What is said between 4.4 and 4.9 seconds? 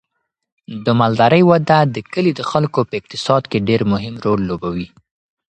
لوبوي.